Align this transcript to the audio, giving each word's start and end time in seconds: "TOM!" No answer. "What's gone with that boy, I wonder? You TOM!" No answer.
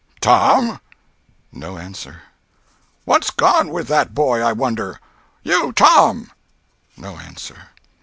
"TOM!" 0.19 0.79
No 1.51 1.77
answer. 1.77 2.23
"What's 3.05 3.29
gone 3.29 3.69
with 3.69 3.87
that 3.89 4.15
boy, 4.15 4.41
I 4.41 4.51
wonder? 4.51 4.99
You 5.43 5.73
TOM!" 5.73 6.31
No 6.97 7.19
answer. 7.19 7.69